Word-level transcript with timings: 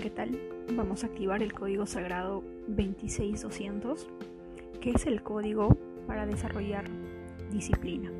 ¿qué 0.00 0.10
tal? 0.10 0.38
Vamos 0.74 1.04
a 1.04 1.08
activar 1.08 1.42
el 1.42 1.52
código 1.52 1.84
sagrado 1.84 2.42
26200, 2.68 4.08
que 4.80 4.90
es 4.90 5.06
el 5.06 5.22
código 5.22 5.76
para 6.06 6.24
desarrollar 6.24 6.84
disciplina. 7.50 8.10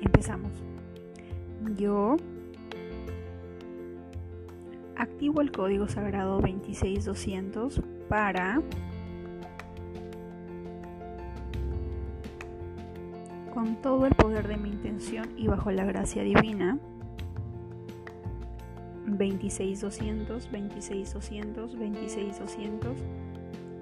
Empezamos. 0.00 0.62
Yo 1.76 2.16
activo 4.96 5.40
el 5.40 5.50
código 5.50 5.88
sagrado 5.88 6.40
26200 6.40 7.80
para 8.08 8.62
con 13.52 13.74
todo 13.82 14.06
el 14.06 14.14
poder 14.14 14.46
de 14.46 14.56
mi 14.56 14.68
intención 14.68 15.28
y 15.36 15.48
bajo 15.48 15.72
la 15.72 15.84
gracia 15.84 16.22
divina 16.22 16.78
26 19.18 19.80
200, 19.80 20.48
26 20.50 21.14
200, 21.14 21.76
26 21.76 22.38
200, 22.38 22.96